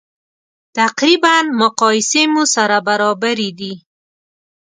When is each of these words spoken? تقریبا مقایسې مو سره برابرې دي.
تقریبا 0.77 1.35
مقایسې 1.61 2.23
مو 2.31 2.43
سره 2.55 2.77
برابرې 2.87 3.49
دي. 3.59 3.73